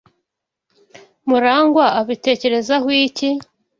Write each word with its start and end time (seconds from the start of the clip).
Murangwa 1.27 1.85
abitekerezaho 1.99 2.87
iki? 3.05 3.29